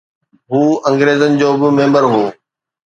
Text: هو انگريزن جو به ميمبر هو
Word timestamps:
هو 0.51 0.61
انگريزن 0.89 1.31
جو 1.39 1.51
به 1.61 1.69
ميمبر 1.77 2.03
هو 2.13 2.23